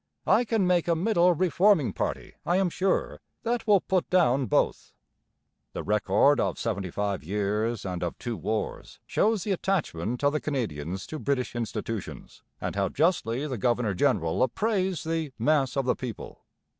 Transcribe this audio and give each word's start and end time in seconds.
I 0.25 0.45
can 0.45 0.65
make 0.65 0.87
a 0.87 0.95
middle 0.95 1.31
reforming 1.35 1.93
party, 1.93 2.33
I 2.43 2.57
am 2.57 2.71
sure, 2.71 3.19
that 3.43 3.67
will 3.67 3.81
put 3.81 4.09
down 4.09 4.47
both.' 4.47 4.93
The 5.73 5.83
record 5.83 6.39
of 6.39 6.57
seventy 6.57 6.89
five 6.89 7.23
years 7.23 7.85
and 7.85 8.01
of 8.01 8.17
two 8.17 8.35
wars 8.35 8.97
shows 9.05 9.43
the 9.43 9.51
attachment 9.51 10.23
of 10.23 10.33
the 10.33 10.41
Canadians 10.41 11.05
to 11.05 11.19
British 11.19 11.55
institutions, 11.55 12.41
and 12.59 12.75
how 12.75 12.89
justly 12.89 13.45
the 13.47 13.59
governor 13.59 13.93
general 13.93 14.41
appraised 14.41 15.05
the 15.05 15.33
'mass 15.37 15.77
of 15.77 15.85
the 15.85 15.95
people.' 15.95 16.45